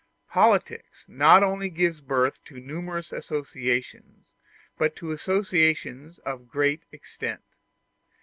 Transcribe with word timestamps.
Politics 0.31 1.05
not 1.07 1.43
only 1.43 1.69
give 1.69 2.07
birth 2.07 2.43
to 2.45 2.59
numerous 2.59 3.11
associations, 3.11 4.33
but 4.75 4.95
to 4.95 5.11
associations 5.11 6.17
of 6.25 6.47
great 6.49 6.81
extent. 6.91 7.43